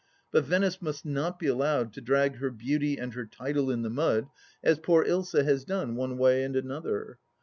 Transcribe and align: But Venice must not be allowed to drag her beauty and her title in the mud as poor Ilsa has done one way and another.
But 0.31 0.45
Venice 0.45 0.81
must 0.81 1.05
not 1.05 1.37
be 1.37 1.45
allowed 1.45 1.93
to 1.93 2.01
drag 2.01 2.37
her 2.37 2.49
beauty 2.49 2.97
and 2.97 3.13
her 3.13 3.27
title 3.27 3.69
in 3.69 3.83
the 3.83 3.89
mud 3.91 4.29
as 4.63 4.79
poor 4.79 5.05
Ilsa 5.05 5.43
has 5.45 5.63
done 5.63 5.95
one 5.95 6.17
way 6.17 6.41
and 6.43 6.55
another. 6.55 7.19